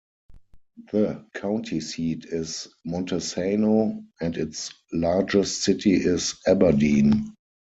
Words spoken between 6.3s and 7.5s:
Aberdeen.